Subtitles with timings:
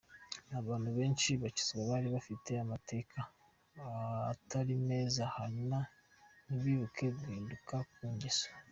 [0.59, 3.19] Abantu benshi bakizwa bari bafite amateka
[4.33, 5.77] atari meza hanyuma
[6.45, 8.47] ntibibuke guhinduka ku ngeso.